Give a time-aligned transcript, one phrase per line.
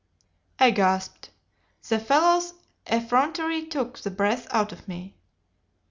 [0.57, 1.29] "I gasped;
[1.87, 2.55] the fellow's
[2.87, 5.13] effrontery took the breath out of me.